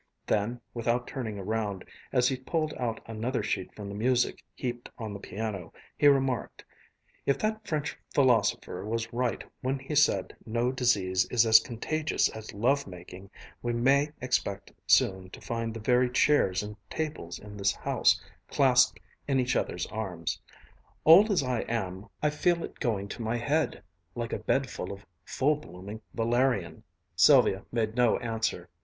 Then, 0.25 0.59
without 0.73 1.05
turning 1.05 1.37
around, 1.37 1.85
as 2.11 2.27
he 2.27 2.35
pulled 2.35 2.73
out 2.79 2.99
another 3.05 3.43
sheet 3.43 3.75
from 3.75 3.87
the 3.87 3.93
music 3.93 4.43
heaped 4.55 4.89
on 4.97 5.13
the 5.13 5.19
piano, 5.19 5.71
he 5.95 6.07
remarked: 6.07 6.65
"If 7.27 7.37
that 7.37 7.67
French 7.67 7.95
philosopher 8.11 8.83
was 8.83 9.13
right 9.13 9.43
when 9.61 9.77
he 9.77 9.93
said 9.93 10.35
no 10.43 10.71
disease 10.71 11.25
is 11.25 11.45
as 11.45 11.59
contagious 11.59 12.29
as 12.29 12.51
love 12.51 12.87
making, 12.87 13.29
we 13.61 13.73
may 13.73 14.11
expect 14.21 14.71
soon 14.87 15.29
to 15.29 15.39
find 15.39 15.71
the 15.71 15.79
very 15.79 16.09
chairs 16.09 16.63
and 16.63 16.77
tables 16.89 17.37
in 17.37 17.55
this 17.55 17.73
house 17.75 18.19
clasped 18.47 18.99
in 19.27 19.39
each 19.39 19.55
other's 19.55 19.85
arms. 19.85 20.41
Old 21.05 21.29
as 21.29 21.43
I 21.43 21.59
am, 21.69 22.07
I 22.23 22.31
feel 22.31 22.63
it 22.63 22.79
going 22.79 23.07
to 23.09 23.21
my 23.21 23.37
head, 23.37 23.83
like 24.15 24.33
a 24.33 24.39
bed 24.39 24.67
of 24.79 25.05
full 25.25 25.57
blooming 25.57 26.01
valerian." 26.15 26.81
Sylvia 27.15 27.65
made 27.71 27.93
no 27.95 28.17
answer. 28.17 28.67